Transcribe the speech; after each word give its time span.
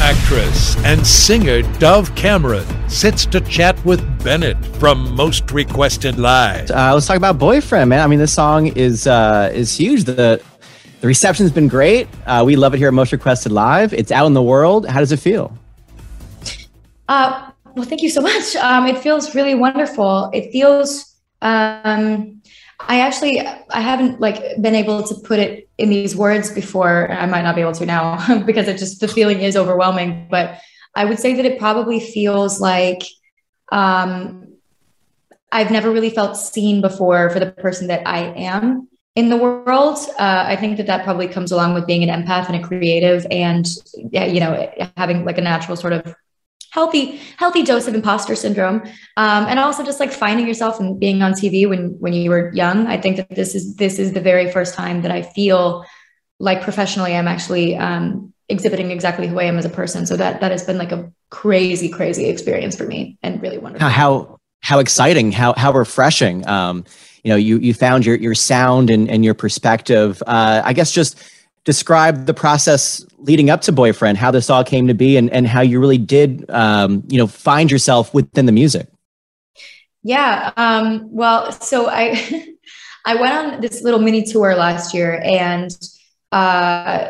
actress 0.00 0.76
and 0.84 1.06
singer 1.06 1.62
Dove 1.78 2.14
Cameron 2.14 2.66
sits 2.88 3.26
to 3.26 3.40
chat 3.42 3.82
with 3.84 4.00
Bennett 4.24 4.56
from 4.76 5.14
Most 5.14 5.50
Requested 5.52 6.18
Live. 6.18 6.70
Uh, 6.70 6.94
let's 6.94 7.06
talk 7.06 7.16
about 7.16 7.38
boyfriend, 7.38 7.90
man. 7.90 8.00
I 8.00 8.06
mean, 8.06 8.18
this 8.18 8.32
song 8.32 8.68
is 8.68 9.06
uh, 9.06 9.50
is 9.54 9.76
huge. 9.76 10.04
The 10.04 10.42
the 11.00 11.06
reception's 11.06 11.50
been 11.50 11.68
great. 11.68 12.08
Uh, 12.26 12.42
we 12.44 12.56
love 12.56 12.74
it 12.74 12.78
here 12.78 12.88
at 12.88 12.94
Most 12.94 13.12
Requested 13.12 13.52
Live. 13.52 13.92
It's 13.92 14.10
out 14.10 14.26
in 14.26 14.34
the 14.34 14.42
world. 14.42 14.86
How 14.86 15.00
does 15.00 15.12
it 15.12 15.18
feel? 15.18 15.56
Uh, 17.08 17.50
well, 17.74 17.84
thank 17.84 18.02
you 18.02 18.10
so 18.10 18.20
much. 18.30 18.56
Um, 18.56 18.86
it 18.86 18.98
feels 18.98 19.34
really 19.34 19.54
wonderful. 19.54 20.30
It 20.32 20.50
feels. 20.50 21.16
Um, 21.42 22.42
I 22.80 23.00
actually 23.00 23.40
I 23.40 23.80
haven't 23.80 24.20
like 24.20 24.60
been 24.60 24.74
able 24.74 25.02
to 25.02 25.14
put 25.14 25.38
it 25.38 25.69
in 25.80 25.90
these 25.90 26.14
words 26.14 26.50
before. 26.50 27.10
I 27.10 27.26
might 27.26 27.42
not 27.42 27.54
be 27.54 27.62
able 27.62 27.72
to 27.72 27.86
now 27.86 28.38
because 28.46 28.68
it 28.68 28.78
just 28.78 29.00
the 29.00 29.08
feeling 29.08 29.40
is 29.40 29.56
overwhelming. 29.56 30.28
But 30.30 30.60
I 30.94 31.04
would 31.04 31.18
say 31.18 31.34
that 31.34 31.44
it 31.44 31.58
probably 31.58 32.00
feels 32.00 32.60
like 32.60 33.02
um, 33.72 34.54
I've 35.52 35.70
never 35.70 35.90
really 35.90 36.10
felt 36.10 36.36
seen 36.36 36.80
before 36.80 37.30
for 37.30 37.40
the 37.40 37.50
person 37.50 37.88
that 37.88 38.06
I 38.06 38.20
am 38.34 38.88
in 39.16 39.30
the 39.30 39.36
world. 39.36 39.98
Uh, 40.18 40.44
I 40.46 40.56
think 40.56 40.76
that 40.76 40.86
that 40.86 41.04
probably 41.04 41.28
comes 41.28 41.50
along 41.50 41.74
with 41.74 41.86
being 41.86 42.08
an 42.08 42.22
empath 42.22 42.48
and 42.48 42.56
a 42.62 42.66
creative, 42.66 43.26
and 43.30 43.66
you 43.94 44.40
know 44.40 44.70
having 44.96 45.24
like 45.24 45.38
a 45.38 45.42
natural 45.42 45.76
sort 45.76 45.92
of 45.92 46.14
healthy 46.70 47.20
healthy 47.36 47.62
dose 47.62 47.86
of 47.86 47.94
imposter 47.94 48.34
syndrome. 48.34 48.82
Um, 49.16 49.46
and 49.46 49.58
also 49.58 49.84
just 49.84 50.00
like 50.00 50.12
finding 50.12 50.46
yourself 50.46 50.80
and 50.80 50.98
being 50.98 51.22
on 51.22 51.32
tv 51.32 51.68
when 51.68 51.98
when 52.00 52.12
you 52.12 52.30
were 52.30 52.52
young. 52.54 52.86
I 52.86 52.96
think 52.96 53.16
that 53.16 53.30
this 53.30 53.54
is 53.54 53.76
this 53.76 53.98
is 53.98 54.12
the 54.12 54.20
very 54.20 54.50
first 54.50 54.74
time 54.74 55.02
that 55.02 55.10
i 55.10 55.22
feel 55.22 55.84
like 56.38 56.62
professionally 56.62 57.14
i'm 57.14 57.28
actually 57.28 57.76
um, 57.76 58.32
exhibiting 58.48 58.90
exactly 58.90 59.26
who 59.26 59.38
i 59.38 59.44
am 59.44 59.58
as 59.58 59.64
a 59.64 59.70
person. 59.70 60.06
So 60.06 60.16
that 60.16 60.40
that 60.40 60.50
has 60.50 60.64
been 60.64 60.78
like 60.78 60.92
a 60.92 61.12
crazy 61.30 61.88
crazy 61.88 62.26
experience 62.26 62.76
for 62.76 62.86
me 62.86 63.18
and 63.22 63.40
really 63.42 63.58
wonderful. 63.58 63.88
How 63.88 64.38
how 64.62 64.78
exciting 64.78 65.32
how 65.32 65.54
how 65.54 65.72
refreshing. 65.72 66.46
Um 66.48 66.84
you 67.24 67.30
know 67.30 67.36
you 67.36 67.58
you 67.58 67.74
found 67.74 68.06
your 68.06 68.16
your 68.16 68.34
sound 68.34 68.90
and 68.90 69.10
and 69.10 69.24
your 69.24 69.34
perspective. 69.34 70.22
Uh 70.26 70.62
i 70.64 70.72
guess 70.72 70.90
just 70.92 71.18
describe 71.64 72.26
the 72.26 72.34
process 72.34 73.04
leading 73.18 73.50
up 73.50 73.60
to 73.62 73.72
boyfriend 73.72 74.16
how 74.16 74.30
this 74.30 74.48
all 74.48 74.64
came 74.64 74.86
to 74.88 74.94
be 74.94 75.16
and, 75.16 75.30
and 75.30 75.46
how 75.46 75.60
you 75.60 75.78
really 75.78 75.98
did 75.98 76.48
um, 76.50 77.02
you 77.08 77.18
know 77.18 77.26
find 77.26 77.70
yourself 77.70 78.14
within 78.14 78.46
the 78.46 78.52
music? 78.52 78.88
Yeah 80.02 80.52
um, 80.56 81.08
well 81.10 81.52
so 81.52 81.88
i 81.88 82.46
i 83.06 83.14
went 83.14 83.32
on 83.32 83.60
this 83.60 83.82
little 83.82 84.00
mini 84.00 84.24
tour 84.24 84.54
last 84.54 84.94
year 84.94 85.20
and 85.24 85.76
uh, 86.32 87.08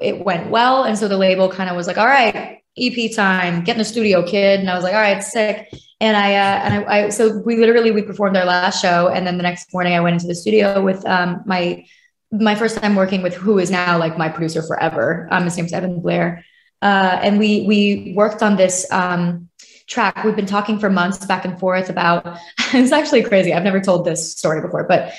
it 0.00 0.24
went 0.24 0.50
well. 0.50 0.84
And 0.84 0.98
so 0.98 1.08
the 1.08 1.18
label 1.18 1.50
kind 1.50 1.68
of 1.68 1.76
was 1.76 1.86
like 1.86 1.98
all 1.98 2.06
right 2.06 2.60
ep 2.76 3.14
time 3.14 3.62
get 3.62 3.74
in 3.74 3.78
the 3.78 3.84
studio 3.84 4.26
kid. 4.26 4.58
And 4.60 4.68
i 4.68 4.74
was 4.74 4.82
like 4.82 4.94
all 4.94 5.00
right 5.00 5.22
sick. 5.22 5.68
And 6.00 6.16
i 6.16 6.34
uh, 6.34 6.58
and 6.64 6.74
I, 6.74 6.98
I 6.98 7.08
so 7.10 7.38
we 7.38 7.56
literally 7.56 7.90
we 7.90 8.02
performed 8.02 8.36
our 8.36 8.44
last 8.44 8.80
show. 8.80 9.08
And 9.08 9.26
then 9.26 9.36
the 9.36 9.42
next 9.42 9.72
morning 9.72 9.94
i 9.94 10.00
went 10.00 10.14
into 10.14 10.26
the 10.26 10.34
studio 10.34 10.82
with 10.82 11.04
um, 11.06 11.42
my 11.46 11.84
my 12.40 12.54
first 12.54 12.78
time 12.78 12.96
working 12.96 13.22
with 13.22 13.34
who 13.34 13.58
is 13.58 13.70
now 13.70 13.98
like 13.98 14.18
my 14.18 14.28
producer 14.28 14.62
forever. 14.62 15.28
Um, 15.30 15.44
his 15.44 15.56
name's 15.56 15.72
Evan 15.72 16.00
Blair. 16.00 16.44
Uh, 16.82 17.18
and 17.22 17.38
we 17.38 17.64
we 17.66 18.12
worked 18.16 18.42
on 18.42 18.56
this 18.56 18.90
um, 18.92 19.48
track. 19.86 20.22
We've 20.24 20.36
been 20.36 20.46
talking 20.46 20.78
for 20.78 20.90
months 20.90 21.24
back 21.24 21.44
and 21.44 21.58
forth 21.58 21.88
about. 21.88 22.38
it's 22.72 22.92
actually 22.92 23.22
crazy. 23.22 23.52
I've 23.54 23.62
never 23.62 23.80
told 23.80 24.04
this 24.04 24.32
story 24.32 24.60
before, 24.60 24.84
but 24.84 25.14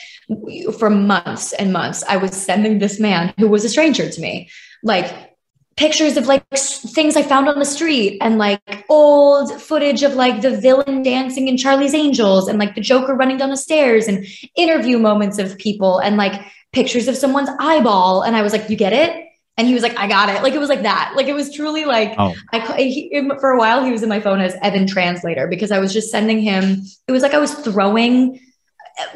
for 0.78 0.90
months 0.90 1.54
and 1.54 1.72
months, 1.72 2.04
I 2.08 2.18
was 2.18 2.34
sending 2.34 2.80
this 2.80 3.00
man 3.00 3.34
who 3.40 3.48
was 3.48 3.64
a 3.64 3.70
stranger 3.70 4.10
to 4.10 4.22
me, 4.22 4.50
like 4.84 5.36
pictures 5.78 6.16
of 6.16 6.28
like 6.28 6.46
things 6.50 7.18
I 7.18 7.22
found 7.22 7.50
on 7.50 7.60
the 7.60 7.66
street 7.66 8.18
and 8.22 8.38
like 8.38 8.86
old 8.90 9.62
footage 9.62 10.04
of 10.04 10.14
like 10.14 10.42
the 10.42 10.56
villain 10.58 11.04
dancing 11.04 11.48
in 11.48 11.58
Charlie's 11.58 11.94
Angels 11.94 12.48
and 12.48 12.58
like 12.58 12.76
the 12.76 12.82
Joker 12.82 13.14
running 13.14 13.38
down 13.38 13.50
the 13.50 13.58
stairs 13.58 14.08
and 14.08 14.26
interview 14.56 14.98
moments 14.98 15.38
of 15.38 15.58
people 15.58 16.00
and 16.00 16.16
like 16.16 16.42
pictures 16.76 17.08
of 17.08 17.16
someone's 17.16 17.50
eyeball. 17.60 18.22
And 18.22 18.36
I 18.36 18.44
was 18.44 18.54
like, 18.54 18.70
you 18.70 18.76
get 18.76 18.94
it? 18.94 19.26
And 19.58 19.68
he 19.68 19.74
was 19.74 19.82
like, 19.82 19.98
I 19.98 20.08
got 20.08 20.28
it. 20.30 20.44
Like 20.44 20.54
it 20.54 20.60
was 20.60 20.68
like 20.68 20.82
that. 20.82 21.14
Like 21.16 21.28
it 21.28 21.34
was 21.34 21.54
truly 21.54 21.86
like 21.86 22.14
oh. 22.18 22.36
I 22.52 22.60
he, 22.78 23.22
for 23.40 23.52
a 23.52 23.58
while 23.58 23.84
he 23.84 23.92
was 23.92 24.04
in 24.04 24.10
my 24.10 24.20
phone 24.20 24.42
as 24.42 24.54
Evan 24.62 24.86
Translator 24.86 25.48
because 25.48 25.72
I 25.72 25.80
was 25.80 25.94
just 25.94 26.12
sending 26.12 26.42
him. 26.42 26.84
It 27.08 27.14
was 27.14 27.24
like 27.24 27.34
I 27.34 27.40
was 27.40 27.54
throwing 27.54 28.42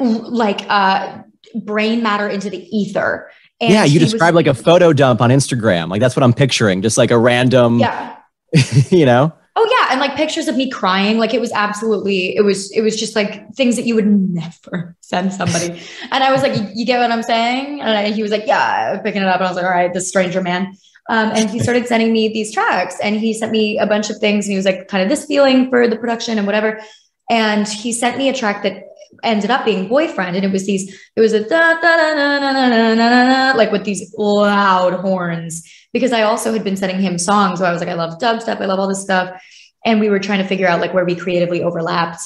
like 0.00 0.62
uh 0.68 1.22
brain 1.54 2.02
matter 2.02 2.26
into 2.26 2.48
the 2.48 2.64
ether. 2.74 3.30
And 3.60 3.70
yeah, 3.70 3.84
you 3.84 4.00
described 4.00 4.34
was, 4.34 4.46
like 4.46 4.46
a 4.46 4.54
photo 4.54 4.94
dump 4.94 5.20
on 5.20 5.28
Instagram. 5.28 5.90
Like 5.90 6.00
that's 6.00 6.16
what 6.16 6.22
I'm 6.22 6.32
picturing. 6.32 6.80
Just 6.80 6.96
like 6.96 7.10
a 7.10 7.18
random. 7.18 7.78
Yeah. 7.78 8.16
you 8.88 9.04
know. 9.04 9.34
Oh 9.56 9.78
yeah, 9.78 9.88
and 9.90 10.00
like 10.00 10.16
pictures 10.16 10.48
of 10.48 10.56
me 10.56 10.70
crying, 10.70 11.18
like 11.18 11.34
it 11.34 11.40
was 11.40 11.50
absolutely, 11.52 12.36
it 12.36 12.42
was, 12.42 12.70
it 12.72 12.82
was 12.82 12.98
just 12.98 13.16
like 13.16 13.52
things 13.54 13.76
that 13.76 13.84
you 13.84 13.94
would 13.96 14.06
never 14.06 14.96
send 15.00 15.32
somebody. 15.32 15.80
and 16.10 16.24
I 16.24 16.30
was 16.32 16.42
like, 16.42 16.54
you, 16.74 16.86
get 16.86 17.00
what 17.00 17.10
I'm 17.10 17.22
saying? 17.22 17.80
And 17.80 17.90
I, 17.90 18.10
he 18.10 18.22
was 18.22 18.30
like, 18.30 18.46
yeah, 18.46 19.00
picking 19.02 19.22
it 19.22 19.28
up, 19.28 19.36
and 19.36 19.44
I 19.44 19.50
was 19.50 19.56
like, 19.56 19.64
all 19.64 19.70
right, 19.70 19.92
this 19.92 20.08
stranger 20.08 20.40
man. 20.40 20.76
Um, 21.08 21.32
and 21.34 21.50
he 21.50 21.58
started 21.58 21.88
sending 21.88 22.12
me 22.12 22.28
these 22.28 22.52
tracks, 22.52 22.96
and 23.02 23.16
he 23.16 23.34
sent 23.34 23.50
me 23.50 23.78
a 23.78 23.86
bunch 23.86 24.10
of 24.10 24.18
things, 24.18 24.46
and 24.46 24.52
he 24.52 24.56
was 24.56 24.66
like, 24.66 24.86
kind 24.86 25.02
of 25.02 25.08
this 25.08 25.26
feeling 25.26 25.68
for 25.68 25.88
the 25.88 25.96
production 25.96 26.38
and 26.38 26.46
whatever. 26.46 26.80
And 27.28 27.66
he 27.66 27.92
sent 27.92 28.18
me 28.18 28.28
a 28.28 28.32
track 28.32 28.62
that 28.62 28.89
ended 29.22 29.50
up 29.50 29.64
being 29.64 29.88
boyfriend 29.88 30.36
and 30.36 30.44
it 30.44 30.52
was 30.52 30.66
these 30.66 30.98
it 31.14 31.20
was 31.20 31.32
a 31.32 31.40
da, 31.40 31.74
da, 31.74 31.80
da, 31.80 32.14
da, 32.14 32.38
da, 32.38 32.52
da, 32.52 32.94
da, 32.94 33.52
da, 33.52 33.58
like 33.58 33.70
with 33.70 33.84
these 33.84 34.14
loud 34.16 34.94
horns 34.94 35.62
because 35.92 36.12
I 36.12 36.22
also 36.22 36.52
had 36.52 36.64
been 36.64 36.76
sending 36.76 37.00
him 37.00 37.18
songs 37.18 37.60
where 37.60 37.68
I 37.68 37.72
was 37.72 37.80
like, 37.80 37.88
I 37.88 37.94
love 37.94 38.18
dubstep, 38.18 38.60
I 38.60 38.66
love 38.66 38.78
all 38.78 38.88
this 38.88 39.02
stuff. 39.02 39.42
And 39.84 40.00
we 40.00 40.08
were 40.08 40.18
trying 40.18 40.40
to 40.40 40.48
figure 40.48 40.68
out 40.68 40.80
like 40.80 40.94
where 40.94 41.04
we 41.04 41.16
creatively 41.16 41.62
overlapped. 41.62 42.20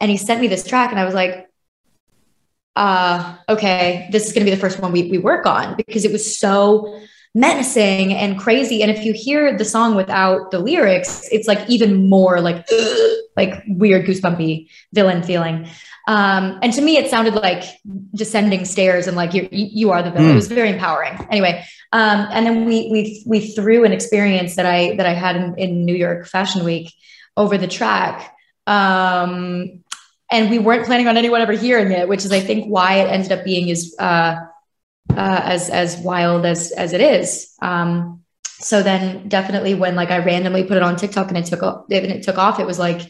And 0.00 0.10
he 0.10 0.16
sent 0.16 0.40
me 0.40 0.48
this 0.48 0.66
track, 0.66 0.90
and 0.90 0.98
I 0.98 1.04
was 1.04 1.14
like, 1.14 1.48
uh, 2.74 3.36
okay, 3.48 4.08
this 4.10 4.26
is 4.26 4.32
gonna 4.32 4.44
be 4.44 4.50
the 4.50 4.56
first 4.56 4.80
one 4.80 4.92
we, 4.92 5.10
we 5.10 5.18
work 5.18 5.46
on 5.46 5.76
because 5.76 6.04
it 6.04 6.12
was 6.12 6.36
so 6.36 7.00
menacing 7.34 8.12
and 8.12 8.38
crazy. 8.38 8.82
And 8.82 8.90
if 8.90 9.04
you 9.04 9.12
hear 9.12 9.56
the 9.56 9.64
song 9.64 9.94
without 9.94 10.50
the 10.50 10.58
lyrics, 10.58 11.28
it's 11.32 11.48
like 11.48 11.68
even 11.68 12.08
more 12.08 12.40
like 12.40 12.66
like 13.36 13.62
weird 13.66 14.06
goosebumpy 14.06 14.68
villain 14.92 15.22
feeling. 15.22 15.68
Um, 16.08 16.58
and 16.62 16.72
to 16.72 16.82
me, 16.82 16.96
it 16.96 17.08
sounded 17.08 17.34
like 17.34 17.64
descending 18.14 18.64
stairs 18.64 19.06
and 19.06 19.16
like 19.16 19.32
you 19.34 19.48
you 19.50 19.90
are 19.90 20.02
the 20.02 20.10
villain. 20.10 20.28
Mm. 20.28 20.32
It 20.32 20.36
was 20.36 20.48
very 20.48 20.68
empowering. 20.68 21.14
Anyway, 21.30 21.64
um, 21.92 22.26
and 22.32 22.46
then 22.46 22.64
we 22.64 22.88
we 22.90 23.22
we 23.26 23.46
threw 23.48 23.84
an 23.84 23.92
experience 23.92 24.56
that 24.56 24.66
I 24.66 24.96
that 24.96 25.06
I 25.06 25.14
had 25.14 25.36
in, 25.36 25.54
in 25.56 25.84
New 25.86 25.94
York 25.94 26.26
Fashion 26.26 26.64
Week 26.64 26.92
over 27.36 27.56
the 27.56 27.68
track. 27.68 28.34
Um, 28.66 29.82
and 30.30 30.50
we 30.50 30.58
weren't 30.58 30.86
planning 30.86 31.08
on 31.08 31.16
anyone 31.16 31.40
ever 31.40 31.52
hearing 31.52 31.92
it, 31.92 32.08
which 32.08 32.24
is 32.24 32.32
I 32.32 32.40
think 32.40 32.66
why 32.66 32.94
it 32.94 33.08
ended 33.08 33.32
up 33.32 33.44
being 33.44 33.70
as 33.70 33.94
uh, 33.98 34.36
uh, 35.16 35.40
as 35.44 35.70
as 35.70 35.96
wild 35.98 36.44
as 36.44 36.72
as 36.72 36.92
it 36.92 37.00
is. 37.00 37.54
Um, 37.62 38.22
so 38.44 38.82
then 38.82 39.28
definitely 39.28 39.74
when 39.74 39.96
like 39.96 40.10
I 40.10 40.18
randomly 40.18 40.64
put 40.64 40.76
it 40.76 40.82
on 40.82 40.96
TikTok 40.96 41.28
and 41.28 41.38
it 41.38 41.46
took 41.46 41.62
off, 41.62 41.84
and 41.90 42.06
it 42.06 42.22
took 42.22 42.38
off, 42.38 42.60
it 42.60 42.66
was 42.66 42.78
like 42.78 43.02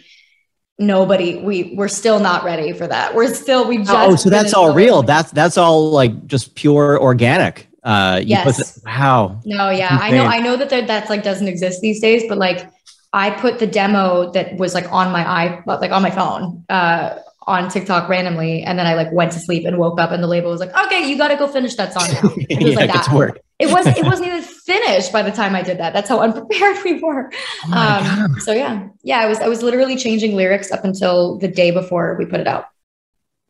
nobody 0.78 1.38
we 1.38 1.74
we're 1.76 1.88
still 1.88 2.18
not 2.18 2.44
ready 2.44 2.72
for 2.72 2.86
that. 2.86 3.14
We're 3.14 3.32
still 3.34 3.68
we 3.68 3.78
just 3.78 3.90
oh 3.90 4.16
so 4.16 4.30
that's 4.30 4.54
all 4.54 4.74
real. 4.74 5.02
That's 5.02 5.30
that's 5.30 5.58
all 5.58 5.90
like 5.90 6.26
just 6.26 6.54
pure 6.54 7.00
organic. 7.00 7.68
Uh, 7.84 8.20
yes. 8.24 8.74
The, 8.74 8.82
wow. 8.86 9.40
No, 9.44 9.70
yeah, 9.70 9.98
I 10.00 10.10
know. 10.12 10.24
I 10.24 10.38
know 10.38 10.56
that 10.56 10.70
there, 10.70 10.86
that's 10.86 11.10
like 11.10 11.24
doesn't 11.24 11.48
exist 11.48 11.80
these 11.80 12.00
days, 12.00 12.22
but 12.28 12.38
like 12.38 12.70
I 13.12 13.30
put 13.30 13.58
the 13.58 13.66
demo 13.66 14.30
that 14.32 14.56
was 14.56 14.72
like 14.74 14.90
on 14.92 15.12
my 15.12 15.28
eye, 15.28 15.62
like 15.66 15.90
on 15.90 16.02
my 16.02 16.10
phone, 16.10 16.64
uh, 16.68 17.18
on 17.46 17.68
TikTok 17.68 18.08
randomly, 18.08 18.62
and 18.62 18.78
then 18.78 18.86
I 18.86 18.94
like 18.94 19.10
went 19.12 19.32
to 19.32 19.38
sleep 19.38 19.66
and 19.66 19.78
woke 19.78 19.98
up, 20.00 20.10
and 20.10 20.22
the 20.22 20.26
label 20.26 20.50
was 20.50 20.60
like, 20.60 20.74
"Okay, 20.86 21.08
you 21.08 21.16
got 21.16 21.28
to 21.28 21.36
go 21.36 21.48
finish 21.48 21.74
that 21.76 21.92
song 21.92 22.08
now." 22.12 22.34
It 22.48 22.62
was 22.62 22.72
yeah, 22.72 22.76
like 22.76 22.92
that. 22.92 23.12
Work. 23.12 23.40
It 23.58 23.70
was. 23.70 23.86
It 23.86 24.04
wasn't 24.04 24.28
even 24.28 24.42
finished 24.42 25.12
by 25.12 25.22
the 25.22 25.30
time 25.30 25.54
I 25.54 25.62
did 25.62 25.78
that. 25.78 25.92
That's 25.92 26.08
how 26.08 26.20
unprepared 26.20 26.78
we 26.84 27.00
were. 27.00 27.30
Oh 27.68 28.26
um, 28.26 28.40
so 28.40 28.52
yeah, 28.52 28.88
yeah. 29.02 29.20
I 29.20 29.26
was. 29.26 29.38
I 29.40 29.48
was 29.48 29.62
literally 29.62 29.96
changing 29.96 30.36
lyrics 30.36 30.70
up 30.70 30.84
until 30.84 31.38
the 31.38 31.48
day 31.48 31.70
before 31.70 32.16
we 32.18 32.26
put 32.26 32.40
it 32.40 32.46
out. 32.46 32.66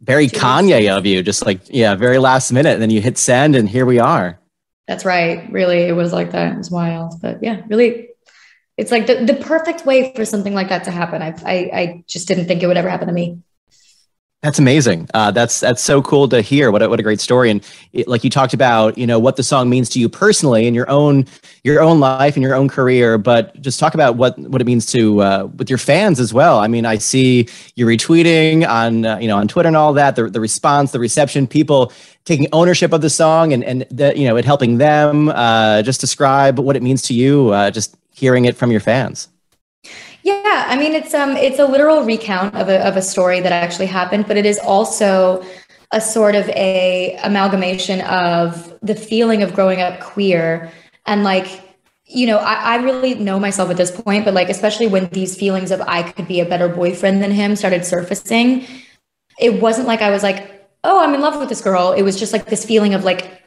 Very 0.00 0.26
Two 0.26 0.38
Kanye 0.38 0.90
of 0.90 1.06
you, 1.06 1.22
just 1.22 1.46
like 1.46 1.60
yeah, 1.68 1.94
very 1.94 2.18
last 2.18 2.52
minute. 2.52 2.72
And 2.72 2.82
then 2.82 2.90
you 2.90 3.00
hit 3.00 3.18
send, 3.18 3.56
and 3.56 3.68
here 3.68 3.86
we 3.86 3.98
are. 3.98 4.38
That's 4.88 5.04
right. 5.04 5.50
Really, 5.52 5.82
it 5.82 5.92
was 5.92 6.12
like 6.12 6.32
that. 6.32 6.52
It 6.52 6.58
was 6.58 6.70
wild, 6.70 7.20
but 7.22 7.42
yeah, 7.42 7.62
really 7.68 8.08
it's 8.76 8.90
like 8.90 9.06
the, 9.06 9.24
the 9.24 9.34
perfect 9.34 9.84
way 9.84 10.12
for 10.14 10.24
something 10.24 10.54
like 10.54 10.70
that 10.70 10.84
to 10.84 10.90
happen. 10.90 11.22
I, 11.22 11.34
I, 11.44 11.54
I 11.72 12.04
just 12.06 12.26
didn't 12.26 12.46
think 12.46 12.62
it 12.62 12.66
would 12.66 12.76
ever 12.76 12.88
happen 12.88 13.06
to 13.06 13.12
me. 13.12 13.42
That's 14.42 14.58
amazing. 14.58 15.08
Uh, 15.14 15.30
that's 15.30 15.60
that's 15.60 15.80
so 15.80 16.02
cool 16.02 16.28
to 16.30 16.40
hear. 16.40 16.72
What 16.72 16.82
a, 16.82 16.88
what 16.88 16.98
a 16.98 17.02
great 17.04 17.20
story. 17.20 17.48
And 17.48 17.64
it, 17.92 18.08
like 18.08 18.24
you 18.24 18.30
talked 18.30 18.52
about, 18.52 18.98
you 18.98 19.06
know, 19.06 19.20
what 19.20 19.36
the 19.36 19.44
song 19.44 19.70
means 19.70 19.88
to 19.90 20.00
you 20.00 20.08
personally 20.08 20.66
in 20.66 20.74
your 20.74 20.90
own 20.90 21.26
your 21.62 21.80
own 21.80 22.00
life 22.00 22.34
and 22.34 22.42
your 22.42 22.56
own 22.56 22.68
career. 22.68 23.18
But 23.18 23.60
just 23.62 23.78
talk 23.78 23.94
about 23.94 24.16
what 24.16 24.36
what 24.36 24.60
it 24.60 24.64
means 24.64 24.86
to 24.86 25.22
uh, 25.22 25.48
with 25.56 25.70
your 25.70 25.78
fans 25.78 26.18
as 26.18 26.34
well. 26.34 26.58
I 26.58 26.66
mean, 26.66 26.84
I 26.84 26.98
see 26.98 27.48
you 27.76 27.86
retweeting 27.86 28.68
on 28.68 29.04
uh, 29.06 29.18
you 29.18 29.28
know 29.28 29.36
on 29.36 29.46
Twitter 29.46 29.68
and 29.68 29.76
all 29.76 29.92
that. 29.92 30.16
The 30.16 30.28
the 30.28 30.40
response, 30.40 30.90
the 30.90 30.98
reception, 30.98 31.46
people 31.46 31.92
taking 32.24 32.48
ownership 32.52 32.92
of 32.92 33.00
the 33.00 33.10
song 33.10 33.52
and 33.52 33.62
and 33.62 33.82
the, 33.92 34.12
you 34.18 34.26
know 34.26 34.36
it 34.36 34.44
helping 34.44 34.78
them. 34.78 35.28
Uh, 35.28 35.82
just 35.82 36.00
describe 36.00 36.58
what 36.58 36.74
it 36.74 36.82
means 36.82 37.02
to 37.02 37.14
you. 37.14 37.50
Uh, 37.50 37.70
just 37.70 37.96
hearing 38.10 38.46
it 38.46 38.56
from 38.56 38.72
your 38.72 38.80
fans. 38.80 39.28
Yeah, 40.22 40.66
I 40.68 40.76
mean 40.76 40.92
it's 40.94 41.14
um 41.14 41.36
it's 41.36 41.58
a 41.58 41.66
literal 41.66 42.04
recount 42.04 42.54
of 42.54 42.68
a 42.68 42.86
of 42.86 42.96
a 42.96 43.02
story 43.02 43.40
that 43.40 43.52
actually 43.52 43.86
happened, 43.86 44.26
but 44.28 44.36
it 44.36 44.46
is 44.46 44.58
also 44.58 45.44
a 45.92 46.00
sort 46.00 46.34
of 46.34 46.48
a 46.50 47.18
amalgamation 47.22 48.00
of 48.02 48.78
the 48.82 48.94
feeling 48.94 49.42
of 49.42 49.54
growing 49.54 49.80
up 49.80 50.00
queer 50.00 50.70
and 51.06 51.22
like 51.22 51.76
you 52.06 52.26
know 52.26 52.38
I, 52.38 52.54
I 52.54 52.76
really 52.76 53.14
know 53.14 53.38
myself 53.38 53.70
at 53.70 53.76
this 53.76 53.90
point 53.90 54.24
but 54.24 54.32
like 54.34 54.48
especially 54.48 54.86
when 54.86 55.08
these 55.10 55.36
feelings 55.36 55.70
of 55.70 55.82
i 55.82 56.02
could 56.02 56.26
be 56.26 56.40
a 56.40 56.46
better 56.46 56.68
boyfriend 56.68 57.22
than 57.22 57.30
him 57.30 57.56
started 57.56 57.84
surfacing 57.84 58.66
it 59.38 59.60
wasn't 59.60 59.86
like 59.86 60.00
i 60.00 60.10
was 60.10 60.22
like 60.22 60.66
oh 60.84 61.02
i'm 61.02 61.14
in 61.14 61.20
love 61.20 61.38
with 61.38 61.48
this 61.48 61.60
girl. 61.60 61.92
It 61.92 62.02
was 62.02 62.18
just 62.18 62.32
like 62.32 62.46
this 62.46 62.64
feeling 62.64 62.94
of 62.94 63.04
like 63.04 63.42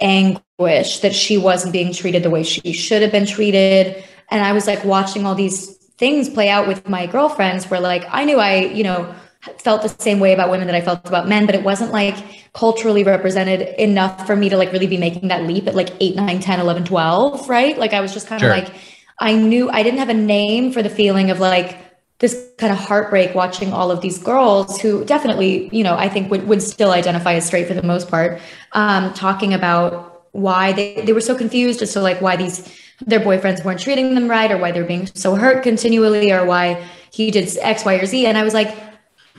anguish 0.00 1.00
that 1.00 1.14
she 1.14 1.36
wasn't 1.38 1.72
being 1.72 1.92
treated 1.92 2.22
the 2.22 2.30
way 2.30 2.42
she 2.42 2.72
should 2.72 3.02
have 3.02 3.12
been 3.12 3.26
treated. 3.26 4.02
And 4.30 4.42
i 4.42 4.52
was 4.52 4.66
like 4.66 4.84
watching 4.84 5.26
all 5.26 5.34
these 5.34 5.78
things 6.02 6.28
play 6.28 6.48
out 6.48 6.66
with 6.66 6.88
my 6.88 7.06
girlfriends 7.06 7.70
where 7.70 7.78
like 7.78 8.04
I 8.10 8.24
knew 8.24 8.40
I, 8.40 8.56
you 8.56 8.82
know, 8.82 9.14
felt 9.58 9.82
the 9.82 9.88
same 9.88 10.18
way 10.18 10.32
about 10.32 10.50
women 10.50 10.66
that 10.66 10.74
I 10.74 10.80
felt 10.80 11.06
about 11.06 11.28
men, 11.28 11.46
but 11.46 11.54
it 11.54 11.62
wasn't 11.62 11.92
like 11.92 12.16
culturally 12.54 13.04
represented 13.04 13.60
enough 13.80 14.26
for 14.26 14.34
me 14.34 14.48
to 14.48 14.56
like 14.56 14.72
really 14.72 14.88
be 14.88 14.96
making 14.96 15.28
that 15.28 15.44
leap 15.44 15.68
at 15.68 15.76
like 15.76 15.90
8, 16.00 16.16
9, 16.16 16.40
10, 16.40 16.58
11, 16.58 16.84
12, 16.86 17.48
right? 17.48 17.78
Like 17.78 17.92
I 17.92 18.00
was 18.00 18.12
just 18.12 18.26
kind 18.26 18.42
of 18.42 18.46
sure. 18.48 18.50
like 18.50 18.74
I 19.20 19.34
knew 19.34 19.70
I 19.70 19.84
didn't 19.84 20.00
have 20.00 20.08
a 20.08 20.14
name 20.14 20.72
for 20.72 20.82
the 20.82 20.90
feeling 20.90 21.30
of 21.30 21.38
like 21.38 21.78
this 22.18 22.48
kind 22.58 22.72
of 22.72 22.80
heartbreak 22.80 23.36
watching 23.36 23.72
all 23.72 23.92
of 23.92 24.00
these 24.00 24.18
girls 24.18 24.80
who 24.80 25.04
definitely, 25.04 25.68
you 25.70 25.84
know, 25.84 25.94
I 25.94 26.08
think 26.08 26.32
would, 26.32 26.48
would 26.48 26.62
still 26.62 26.90
identify 26.90 27.34
as 27.34 27.46
straight 27.46 27.68
for 27.68 27.74
the 27.74 27.82
most 27.84 28.08
part, 28.08 28.40
um, 28.72 29.14
talking 29.14 29.54
about 29.54 30.26
why 30.32 30.72
they, 30.72 31.02
they 31.02 31.12
were 31.12 31.20
so 31.20 31.36
confused 31.36 31.80
as 31.80 31.92
to 31.92 32.00
like 32.00 32.20
why 32.20 32.34
these 32.34 32.68
their 33.06 33.20
boyfriends 33.20 33.64
weren't 33.64 33.80
treating 33.80 34.14
them 34.14 34.28
right 34.28 34.50
or 34.50 34.58
why 34.58 34.72
they're 34.72 34.84
being 34.84 35.06
so 35.06 35.34
hurt 35.34 35.62
continually 35.62 36.32
or 36.32 36.44
why 36.44 36.86
he 37.12 37.30
did 37.30 37.56
X, 37.60 37.84
Y, 37.84 37.94
or 37.94 38.06
Z. 38.06 38.26
And 38.26 38.38
I 38.38 38.42
was 38.42 38.54
like, 38.54 38.76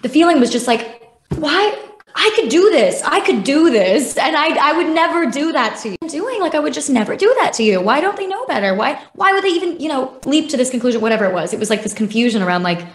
the 0.01 0.10
feeling 0.10 0.39
was 0.39 0.51
just 0.51 0.68
like, 0.68 1.01
why? 1.36 1.80
I 2.15 2.31
could 2.36 2.50
do 2.50 2.69
this. 2.69 3.01
I 3.04 3.21
could 3.21 3.44
do 3.44 3.71
this. 3.71 4.18
And 4.18 4.36
I 4.36 4.56
I 4.69 4.77
would 4.77 4.94
never 4.94 5.25
do 5.31 5.51
that 5.51 5.80
to 5.80 5.89
you. 5.89 5.95
I'm 6.01 6.07
doing 6.10 6.39
like 6.39 6.54
I 6.54 6.60
would 6.60 6.74
just 6.74 6.89
never 6.89 7.15
do 7.15 7.33
that 7.39 7.54
to 7.54 7.63
you. 7.63 7.81
Why 7.81 8.01
don't 8.01 8.15
they 8.18 8.27
know 8.27 8.45
better? 8.45 8.75
Why 8.75 9.01
why 9.13 9.33
would 9.33 9.44
they 9.44 9.50
even, 9.50 9.80
you 9.80 9.89
know, 9.89 10.19
leap 10.25 10.50
to 10.50 10.57
this 10.57 10.69
conclusion, 10.69 11.01
whatever 11.01 11.25
it 11.25 11.33
was? 11.33 11.54
It 11.54 11.60
was 11.60 11.69
like 11.69 11.81
this 11.81 11.94
confusion 11.94 12.44
around 12.44 12.62
like, 12.62 12.86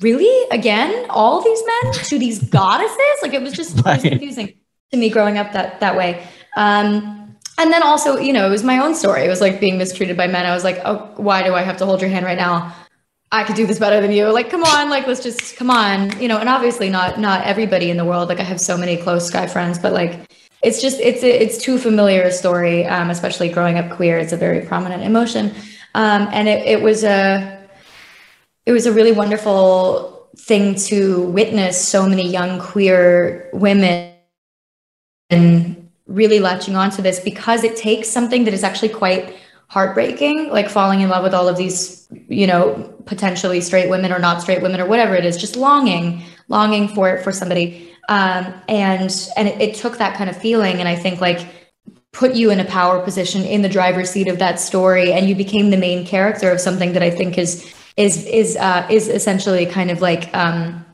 really? 0.00 0.48
Again, 0.50 1.06
all 1.10 1.42
these 1.42 1.62
men 1.66 1.92
to 1.92 2.18
these 2.18 2.42
goddesses? 2.42 3.16
Like 3.20 3.34
it 3.34 3.42
was 3.42 3.52
just 3.52 3.80
right. 3.84 4.00
confusing 4.00 4.54
to 4.92 4.96
me 4.96 5.10
growing 5.10 5.36
up 5.36 5.52
that 5.52 5.80
that 5.80 5.96
way. 5.96 6.26
Um 6.56 7.17
and 7.58 7.72
then 7.72 7.82
also, 7.82 8.16
you 8.16 8.32
know, 8.32 8.46
it 8.46 8.50
was 8.50 8.62
my 8.62 8.78
own 8.78 8.94
story. 8.94 9.24
It 9.24 9.28
was 9.28 9.40
like 9.40 9.60
being 9.60 9.76
mistreated 9.78 10.16
by 10.16 10.28
men. 10.28 10.46
I 10.46 10.54
was 10.54 10.64
like, 10.64 10.80
oh, 10.84 11.10
why 11.16 11.42
do 11.42 11.54
I 11.54 11.62
have 11.62 11.76
to 11.78 11.86
hold 11.86 12.00
your 12.00 12.10
hand 12.10 12.24
right 12.24 12.38
now? 12.38 12.74
I 13.30 13.44
could 13.44 13.56
do 13.56 13.66
this 13.66 13.78
better 13.78 14.00
than 14.00 14.12
you. 14.12 14.32
Like, 14.32 14.48
come 14.48 14.62
on, 14.62 14.88
like 14.88 15.06
let's 15.06 15.22
just 15.22 15.56
come 15.56 15.68
on, 15.68 16.18
you 16.20 16.28
know. 16.28 16.38
And 16.38 16.48
obviously, 16.48 16.88
not 16.88 17.20
not 17.20 17.44
everybody 17.44 17.90
in 17.90 17.96
the 17.96 18.04
world. 18.04 18.28
Like, 18.28 18.40
I 18.40 18.44
have 18.44 18.60
so 18.60 18.78
many 18.78 18.96
close 18.96 19.28
guy 19.28 19.46
friends, 19.46 19.78
but 19.78 19.92
like, 19.92 20.30
it's 20.62 20.80
just 20.80 20.98
it's 21.00 21.22
it's 21.22 21.58
too 21.58 21.78
familiar 21.78 22.22
a 22.22 22.32
story. 22.32 22.86
Um, 22.86 23.10
especially 23.10 23.50
growing 23.50 23.76
up 23.76 23.90
queer, 23.90 24.18
it's 24.18 24.32
a 24.32 24.36
very 24.36 24.64
prominent 24.64 25.02
emotion. 25.02 25.52
Um, 25.94 26.28
and 26.32 26.48
it 26.48 26.64
it 26.66 26.80
was 26.80 27.04
a 27.04 27.68
it 28.64 28.72
was 28.72 28.86
a 28.86 28.92
really 28.92 29.12
wonderful 29.12 30.28
thing 30.38 30.74
to 30.74 31.22
witness 31.22 31.76
so 31.76 32.06
many 32.06 32.30
young 32.30 32.60
queer 32.60 33.50
women 33.52 34.14
and 35.30 35.77
really 36.08 36.40
latching 36.40 36.74
onto 36.74 37.02
this 37.02 37.20
because 37.20 37.62
it 37.62 37.76
takes 37.76 38.08
something 38.08 38.44
that 38.44 38.54
is 38.54 38.64
actually 38.64 38.88
quite 38.88 39.36
heartbreaking, 39.68 40.48
like 40.48 40.68
falling 40.68 41.02
in 41.02 41.10
love 41.10 41.22
with 41.22 41.34
all 41.34 41.46
of 41.46 41.56
these, 41.56 42.08
you 42.28 42.46
know, 42.46 42.92
potentially 43.04 43.60
straight 43.60 43.90
women 43.90 44.10
or 44.12 44.18
not 44.18 44.42
straight 44.42 44.62
women 44.62 44.80
or 44.80 44.86
whatever 44.86 45.14
it 45.14 45.24
is, 45.24 45.36
just 45.36 45.56
longing, 45.56 46.22
longing 46.48 46.88
for 46.88 47.10
it 47.10 47.22
for 47.22 47.30
somebody. 47.30 47.94
Um, 48.08 48.54
and 48.68 49.30
and 49.36 49.48
it, 49.48 49.60
it 49.60 49.74
took 49.74 49.98
that 49.98 50.16
kind 50.16 50.30
of 50.30 50.36
feeling, 50.36 50.78
and 50.78 50.88
I 50.88 50.96
think 50.96 51.20
like 51.20 51.46
put 52.12 52.34
you 52.34 52.50
in 52.50 52.58
a 52.58 52.64
power 52.64 53.02
position 53.02 53.44
in 53.44 53.60
the 53.60 53.68
driver's 53.68 54.08
seat 54.08 54.28
of 54.28 54.38
that 54.38 54.58
story, 54.58 55.12
and 55.12 55.28
you 55.28 55.34
became 55.34 55.68
the 55.68 55.76
main 55.76 56.06
character 56.06 56.50
of 56.50 56.58
something 56.58 56.94
that 56.94 57.02
I 57.02 57.10
think 57.10 57.36
is 57.36 57.70
is 57.98 58.24
is 58.24 58.56
uh, 58.56 58.86
is 58.90 59.08
essentially 59.08 59.66
kind 59.66 59.90
of 59.90 60.00
like 60.00 60.34
um, 60.34 60.86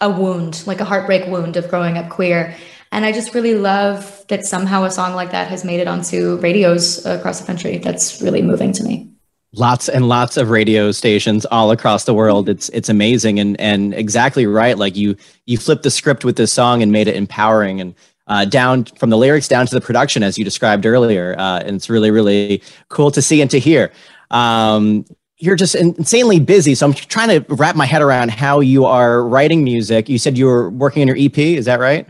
a 0.00 0.08
wound, 0.08 0.66
like 0.66 0.80
a 0.80 0.84
heartbreak 0.86 1.26
wound 1.26 1.58
of 1.58 1.68
growing 1.68 1.98
up 1.98 2.08
queer. 2.08 2.56
And 2.94 3.04
I 3.04 3.10
just 3.10 3.34
really 3.34 3.54
love 3.54 4.24
that 4.28 4.46
somehow 4.46 4.84
a 4.84 4.90
song 4.90 5.16
like 5.16 5.32
that 5.32 5.48
has 5.48 5.64
made 5.64 5.80
it 5.80 5.88
onto 5.88 6.36
radios 6.36 7.04
across 7.04 7.40
the 7.40 7.46
country. 7.46 7.78
That's 7.78 8.22
really 8.22 8.40
moving 8.40 8.72
to 8.72 8.84
me. 8.84 9.10
Lots 9.52 9.88
and 9.88 10.08
lots 10.08 10.36
of 10.36 10.50
radio 10.50 10.92
stations 10.92 11.44
all 11.46 11.72
across 11.72 12.04
the 12.04 12.14
world. 12.14 12.48
It's 12.48 12.68
it's 12.68 12.88
amazing 12.88 13.40
and 13.40 13.60
and 13.60 13.94
exactly 13.94 14.46
right. 14.46 14.78
Like 14.78 14.94
you 14.94 15.16
you 15.44 15.58
flipped 15.58 15.82
the 15.82 15.90
script 15.90 16.24
with 16.24 16.36
this 16.36 16.52
song 16.52 16.82
and 16.84 16.92
made 16.92 17.08
it 17.08 17.16
empowering 17.16 17.80
and 17.80 17.96
uh, 18.28 18.44
down 18.44 18.84
from 18.84 19.10
the 19.10 19.18
lyrics 19.18 19.48
down 19.48 19.66
to 19.66 19.74
the 19.74 19.80
production 19.80 20.22
as 20.22 20.38
you 20.38 20.44
described 20.44 20.86
earlier. 20.86 21.34
Uh, 21.36 21.62
and 21.66 21.74
it's 21.74 21.90
really 21.90 22.12
really 22.12 22.62
cool 22.90 23.10
to 23.10 23.20
see 23.20 23.42
and 23.42 23.50
to 23.50 23.58
hear. 23.58 23.90
Um, 24.30 25.04
you're 25.38 25.56
just 25.56 25.74
insanely 25.74 26.38
busy. 26.38 26.76
So 26.76 26.86
I'm 26.86 26.94
trying 26.94 27.42
to 27.42 27.54
wrap 27.54 27.74
my 27.74 27.86
head 27.86 28.02
around 28.02 28.30
how 28.30 28.60
you 28.60 28.84
are 28.84 29.26
writing 29.26 29.64
music. 29.64 30.08
You 30.08 30.18
said 30.18 30.38
you 30.38 30.46
were 30.46 30.70
working 30.70 31.02
on 31.02 31.08
your 31.08 31.16
EP. 31.18 31.36
Is 31.36 31.64
that 31.64 31.80
right? 31.80 32.08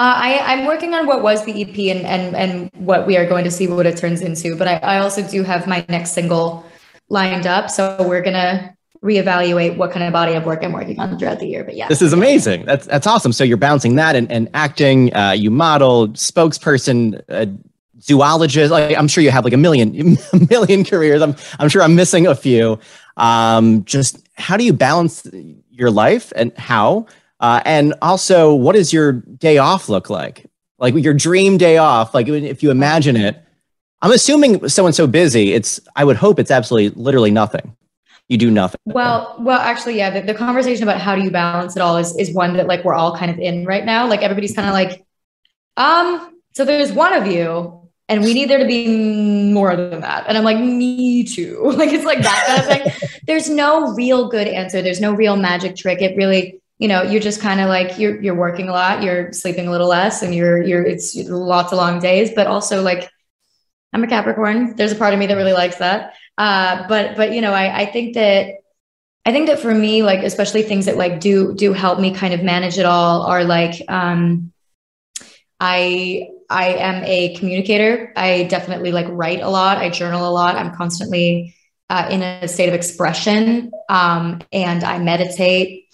Uh, 0.00 0.14
I, 0.16 0.38
I'm 0.52 0.64
working 0.66 0.94
on 0.94 1.06
what 1.06 1.22
was 1.22 1.44
the 1.44 1.60
EP 1.60 1.96
and, 1.96 2.06
and 2.06 2.36
and 2.36 2.70
what 2.74 3.04
we 3.04 3.16
are 3.16 3.26
going 3.26 3.42
to 3.44 3.50
see 3.50 3.66
what 3.66 3.84
it 3.84 3.96
turns 3.96 4.20
into. 4.20 4.54
But 4.54 4.68
I, 4.68 4.76
I 4.76 4.98
also 4.98 5.26
do 5.26 5.42
have 5.42 5.66
my 5.66 5.84
next 5.88 6.12
single 6.12 6.64
lined 7.08 7.46
up. 7.46 7.68
So 7.68 7.96
we're 8.08 8.22
gonna 8.22 8.76
reevaluate 9.02 9.76
what 9.76 9.90
kind 9.90 10.04
of 10.04 10.12
body 10.12 10.34
of 10.34 10.44
work 10.44 10.62
I'm 10.62 10.72
working 10.72 11.00
on 11.00 11.18
throughout 11.18 11.40
the 11.40 11.46
year. 11.46 11.64
But 11.64 11.76
yeah, 11.76 11.88
this 11.88 12.02
is 12.02 12.12
amazing. 12.12 12.64
That's 12.64 12.86
that's 12.86 13.06
awesome. 13.08 13.32
So 13.32 13.42
you're 13.42 13.56
bouncing 13.56 13.96
that 13.96 14.14
and, 14.14 14.30
and 14.30 14.48
acting. 14.54 15.14
Uh, 15.14 15.32
you 15.32 15.50
model, 15.50 16.08
spokesperson, 16.10 17.20
uh, 17.28 17.46
zoologist. 18.00 18.70
Like 18.70 18.96
I'm 18.96 19.08
sure 19.08 19.22
you 19.22 19.30
have 19.30 19.44
like 19.44 19.52
a 19.52 19.58
million, 19.58 20.16
a 20.32 20.46
million 20.48 20.84
careers. 20.84 21.22
I'm, 21.22 21.34
I'm 21.58 21.68
sure 21.68 21.82
I'm 21.82 21.94
missing 21.94 22.26
a 22.26 22.34
few. 22.34 22.78
Um, 23.16 23.84
just 23.84 24.18
how 24.36 24.56
do 24.56 24.64
you 24.64 24.72
balance 24.72 25.26
your 25.70 25.90
life 25.90 26.32
and 26.36 26.56
how? 26.56 27.06
Uh, 27.40 27.62
and 27.64 27.94
also, 28.02 28.54
what 28.54 28.74
does 28.74 28.92
your 28.92 29.12
day 29.12 29.58
off 29.58 29.88
look 29.88 30.10
like? 30.10 30.46
Like 30.78 30.94
your 30.94 31.14
dream 31.14 31.58
day 31.58 31.76
off, 31.76 32.14
like 32.14 32.28
if 32.28 32.62
you 32.62 32.70
imagine 32.70 33.16
it, 33.16 33.42
I'm 34.00 34.12
assuming 34.12 34.68
someone's 34.68 34.96
so 34.96 35.06
busy, 35.06 35.52
it's, 35.52 35.80
I 35.96 36.04
would 36.04 36.16
hope 36.16 36.38
it's 36.38 36.50
absolutely 36.50 37.00
literally 37.00 37.32
nothing. 37.32 37.76
You 38.28 38.36
do 38.36 38.50
nothing. 38.50 38.80
Well, 38.84 39.36
well, 39.40 39.58
actually, 39.58 39.96
yeah, 39.96 40.10
the, 40.10 40.20
the 40.20 40.34
conversation 40.34 40.82
about 40.82 41.00
how 41.00 41.16
do 41.16 41.22
you 41.22 41.30
balance 41.30 41.74
it 41.76 41.80
all 41.80 41.96
is, 41.96 42.16
is 42.16 42.32
one 42.32 42.56
that 42.56 42.66
like 42.66 42.84
we're 42.84 42.94
all 42.94 43.16
kind 43.16 43.30
of 43.30 43.38
in 43.38 43.64
right 43.64 43.84
now. 43.84 44.06
Like 44.06 44.22
everybody's 44.22 44.54
kind 44.54 44.68
of 44.68 44.74
like, 44.74 45.04
um, 45.76 46.38
so 46.52 46.64
there's 46.64 46.92
one 46.92 47.14
of 47.14 47.26
you 47.26 47.88
and 48.08 48.22
we 48.22 48.32
need 48.32 48.48
there 48.48 48.58
to 48.58 48.66
be 48.66 49.52
more 49.52 49.76
than 49.76 50.00
that. 50.00 50.24
And 50.26 50.38
I'm 50.38 50.44
like, 50.44 50.58
me 50.58 51.24
too. 51.24 51.60
Like 51.78 51.92
it's 51.92 52.04
like 52.04 52.22
that 52.22 52.44
kind 52.46 52.60
of 52.60 52.94
thing. 52.96 53.10
There's 53.26 53.48
no 53.50 53.92
real 53.92 54.28
good 54.28 54.48
answer. 54.48 54.82
There's 54.82 55.00
no 55.00 55.12
real 55.12 55.36
magic 55.36 55.76
trick. 55.76 56.00
It 56.00 56.16
really, 56.16 56.60
you 56.78 56.88
know, 56.88 57.02
you're 57.02 57.20
just 57.20 57.40
kind 57.40 57.60
of 57.60 57.68
like 57.68 57.98
you're 57.98 58.20
you're 58.20 58.34
working 58.34 58.68
a 58.68 58.72
lot, 58.72 59.02
you're 59.02 59.32
sleeping 59.32 59.66
a 59.66 59.70
little 59.70 59.88
less, 59.88 60.22
and 60.22 60.34
you're 60.34 60.62
you're 60.62 60.82
it's 60.82 61.14
lots 61.16 61.72
of 61.72 61.78
long 61.78 62.00
days, 62.00 62.30
but 62.34 62.46
also 62.46 62.82
like 62.82 63.10
I'm 63.92 64.04
a 64.04 64.06
Capricorn. 64.06 64.76
There's 64.76 64.92
a 64.92 64.96
part 64.96 65.12
of 65.12 65.18
me 65.18 65.26
that 65.26 65.36
really 65.36 65.52
likes 65.52 65.76
that. 65.76 66.14
Uh, 66.36 66.86
but 66.88 67.16
but 67.16 67.32
you 67.32 67.40
know, 67.40 67.52
I 67.52 67.80
I 67.80 67.86
think 67.86 68.14
that 68.14 68.54
I 69.26 69.32
think 69.32 69.48
that 69.48 69.58
for 69.58 69.74
me, 69.74 70.02
like 70.02 70.22
especially 70.22 70.62
things 70.62 70.86
that 70.86 70.96
like 70.96 71.20
do 71.20 71.54
do 71.54 71.72
help 71.72 71.98
me 71.98 72.14
kind 72.14 72.32
of 72.32 72.42
manage 72.42 72.78
it 72.78 72.86
all 72.86 73.22
are 73.22 73.44
like 73.44 73.82
um 73.88 74.52
I 75.60 76.28
I 76.48 76.74
am 76.74 77.04
a 77.04 77.34
communicator. 77.34 78.12
I 78.16 78.44
definitely 78.44 78.92
like 78.92 79.06
write 79.10 79.40
a 79.40 79.50
lot. 79.50 79.78
I 79.78 79.90
journal 79.90 80.28
a 80.28 80.30
lot. 80.30 80.56
I'm 80.56 80.74
constantly 80.74 81.54
uh, 81.90 82.08
in 82.10 82.22
a 82.22 82.48
state 82.48 82.68
of 82.68 82.74
expression, 82.74 83.70
um, 83.88 84.40
and 84.52 84.84
I 84.84 84.98
meditate. 84.98 85.87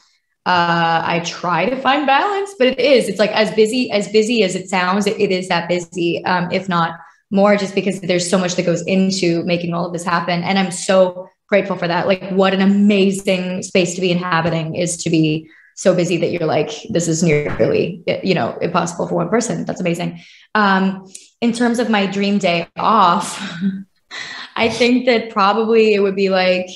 Uh, 0.47 1.03
I 1.05 1.21
try 1.21 1.71
to 1.71 1.77
find 1.77 2.07
balance, 2.07 2.55
but 2.59 2.69
it 2.69 2.79
is. 2.79 3.09
It's 3.09 3.19
like 3.19 3.31
as 3.31 3.51
busy 3.55 3.91
as 3.91 4.09
busy 4.09 4.43
as 4.43 4.55
it 4.55 4.69
sounds. 4.69 5.07
it, 5.07 5.19
it 5.19 5.31
is 5.31 5.49
that 5.49 5.69
busy, 5.69 6.23
um, 6.25 6.51
if 6.53 6.69
not 6.69 6.99
more, 7.31 7.57
just 7.57 7.75
because 7.75 8.01
there's 8.01 8.29
so 8.29 8.39
much 8.39 8.55
that 8.57 8.67
goes 8.67 8.83
into 8.83 9.43
making 9.45 9.73
all 9.73 9.87
of 9.87 9.93
this 9.93 10.05
happen. 10.05 10.43
And 10.43 10.59
I'm 10.59 10.71
so 10.71 11.29
grateful 11.49 11.77
for 11.77 11.89
that. 11.89 12.07
Like, 12.07 12.31
what 12.31 12.53
an 12.53 12.61
amazing 12.61 13.63
space 13.63 13.95
to 13.95 14.01
be 14.01 14.11
inhabiting 14.11 14.75
is 14.75 14.99
to 14.99 15.11
be 15.11 15.49
so 15.77 15.95
busy 15.95 16.17
that 16.19 16.31
you're 16.31 16.47
like, 16.47 16.71
this 16.91 17.09
is 17.09 17.23
nearly, 17.23 18.03
you 18.23 18.35
know, 18.35 18.57
impossible 18.61 19.09
for 19.09 19.17
one 19.17 19.29
person. 19.29 19.65
That's 19.65 19.81
amazing. 19.81 20.21
Um, 20.55 21.11
in 21.41 21.53
terms 21.53 21.79
of 21.79 21.91
my 21.91 22.07
dream 22.07 22.39
day 22.39 22.69
off, 22.77 23.41
I 24.57 24.69
think 24.69 25.07
that 25.07 25.31
probably 25.31 25.95
it 25.95 26.01
would 26.01 26.17
be 26.17 26.29
like, 26.29 26.69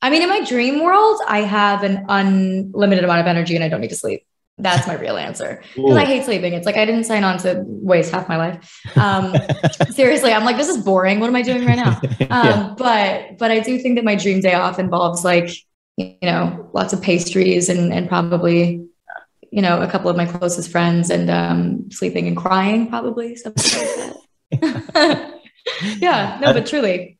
I 0.00 0.10
mean, 0.10 0.22
in 0.22 0.28
my 0.28 0.44
dream 0.44 0.82
world, 0.82 1.20
I 1.26 1.40
have 1.40 1.82
an 1.82 2.04
unlimited 2.08 3.04
amount 3.04 3.20
of 3.20 3.26
energy 3.26 3.54
and 3.54 3.64
I 3.64 3.68
don't 3.68 3.80
need 3.80 3.90
to 3.90 3.96
sleep. 3.96 4.24
That's 4.60 4.86
my 4.88 4.94
real 4.94 5.16
answer. 5.16 5.62
Because 5.76 5.96
I 5.96 6.04
hate 6.04 6.24
sleeping. 6.24 6.52
It's 6.52 6.66
like 6.66 6.76
I 6.76 6.84
didn't 6.84 7.04
sign 7.04 7.22
on 7.22 7.38
to 7.38 7.62
waste 7.64 8.10
half 8.10 8.28
my 8.28 8.36
life. 8.36 8.80
Um, 8.96 9.32
seriously, 9.90 10.32
I'm 10.32 10.44
like, 10.44 10.56
this 10.56 10.68
is 10.68 10.78
boring. 10.78 11.20
What 11.20 11.28
am 11.28 11.36
I 11.36 11.42
doing 11.42 11.64
right 11.64 11.76
now? 11.76 12.00
Um, 12.30 12.46
yeah. 12.46 12.74
But 12.76 13.38
but 13.38 13.50
I 13.50 13.60
do 13.60 13.78
think 13.78 13.94
that 13.94 14.04
my 14.04 14.14
dream 14.14 14.40
day 14.40 14.54
off 14.54 14.78
involves 14.78 15.24
like 15.24 15.50
you 15.98 16.16
know, 16.22 16.70
lots 16.72 16.92
of 16.92 17.02
pastries 17.02 17.68
and 17.68 17.92
and 17.92 18.08
probably, 18.08 18.86
you 19.50 19.60
know, 19.60 19.82
a 19.82 19.90
couple 19.90 20.08
of 20.08 20.16
my 20.16 20.26
closest 20.26 20.70
friends 20.70 21.10
and 21.10 21.28
um, 21.28 21.90
sleeping 21.90 22.28
and 22.28 22.36
crying, 22.36 22.88
probably 22.88 23.34
something 23.34 23.80
like 23.80 24.60
that. 24.60 25.40
yeah, 25.98 26.38
no, 26.40 26.52
but 26.52 26.66
truly, 26.66 27.17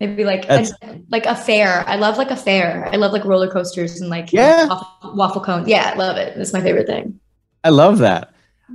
maybe 0.00 0.24
like 0.24 0.46
a, 0.48 0.66
like 1.10 1.26
a 1.26 1.36
fair. 1.36 1.84
I 1.86 1.96
love 1.96 2.16
like 2.16 2.30
a 2.30 2.36
fair. 2.36 2.88
I 2.90 2.96
love 2.96 3.12
like 3.12 3.24
roller 3.24 3.50
coasters 3.50 4.00
and 4.00 4.10
like 4.10 4.32
yeah, 4.32 4.66
waffle, 4.66 5.14
waffle 5.14 5.40
cone. 5.42 5.68
Yeah, 5.68 5.92
I 5.92 5.96
love 5.96 6.16
it. 6.16 6.36
It's 6.36 6.52
my 6.52 6.60
favorite 6.60 6.86
thing. 6.86 7.20
I 7.62 7.68
love 7.68 7.98
that. 7.98 8.32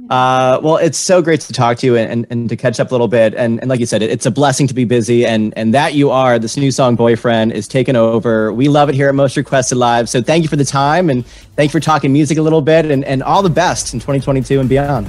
Uh, 0.10 0.60
well, 0.62 0.78
it's 0.78 0.98
so 0.98 1.22
great 1.22 1.42
to 1.42 1.54
talk 1.54 1.78
to 1.78 1.86
you 1.88 1.96
and, 1.96 2.12
and, 2.12 2.28
and 2.30 2.50
to 2.50 2.56
catch 2.56 2.80
up 2.80 2.92
a 2.92 2.94
little 2.94 3.08
bit. 3.08 3.34
And, 3.34 3.60
and 3.62 3.70
like 3.70 3.80
you 3.80 3.86
said, 3.86 4.02
it, 4.02 4.12
it's 4.12 4.26
a 4.26 4.32
blessing 4.32 4.68
to 4.68 4.74
be 4.74 4.84
busy 4.84 5.26
and, 5.26 5.54
and 5.58 5.74
that 5.74 5.94
you 5.94 6.12
are, 6.12 6.38
this 6.38 6.58
new 6.58 6.70
song 6.70 6.96
Boyfriend 6.96 7.54
is 7.54 7.68
taken 7.68 7.96
over. 7.96 8.54
We 8.54 8.68
love 8.68 8.90
it 8.90 8.96
here 8.96 9.10
at 9.10 9.16
Most 9.16 9.38
Requested 9.38 9.78
Live. 9.78 10.10
So 10.10 10.22
thank 10.22 10.44
you 10.44 10.50
for 10.50 10.58
the 10.58 10.66
time 10.66 11.10
and 11.10 11.26
thank 11.56 11.70
you 11.70 11.80
for 11.80 11.84
talking 11.84 12.14
music 12.14 12.38
a 12.38 12.42
little 12.42 12.62
bit 12.62 12.86
and, 12.86 13.04
and 13.06 13.24
all 13.24 13.42
the 13.42 13.50
best 13.50 13.94
in 13.94 14.00
2022 14.00 14.60
and 14.60 14.70
beyond. 14.70 15.08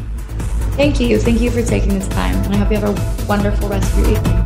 Thank 0.77 1.01
you. 1.01 1.19
Thank 1.19 1.41
you 1.41 1.51
for 1.51 1.63
taking 1.63 1.91
this 1.91 2.09
time. 2.09 2.37
And 2.45 2.55
I 2.55 2.59
hope 2.59 2.71
you 2.71 2.79
have 2.79 2.89
a 2.89 3.27
wonderful 3.27 3.69
rest 3.69 3.93
of 3.93 3.99
your 3.99 4.19
evening. 4.19 4.46